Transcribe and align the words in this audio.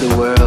the 0.00 0.16
world. 0.16 0.43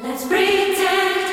Let's 0.00 0.28
pretend. 0.28 1.27